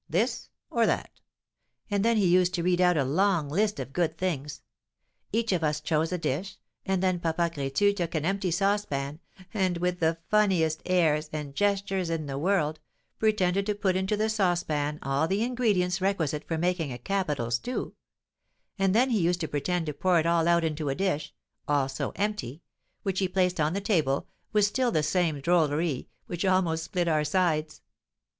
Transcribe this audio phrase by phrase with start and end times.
[0.09, 1.19] This, or that?'
[1.91, 4.63] And then he used to read out a long list of good things.
[5.31, 9.19] Each of us chose a dish, and then Papa Crétu took an empty saucepan,
[9.53, 12.79] and, with the funniest airs and gestures in the world,
[13.19, 17.93] pretended to put into the saucepan all the ingredients requisite for making a capital stew;
[18.79, 21.31] and then he used to pretend to pour it all out into a dish
[21.67, 22.63] also empty
[23.03, 27.23] which he placed on the table, with still the same drolleries, which almost split our
[27.23, 27.81] sides.